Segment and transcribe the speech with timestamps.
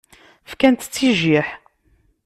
[0.51, 1.47] Fkant-tt i jjiḥ.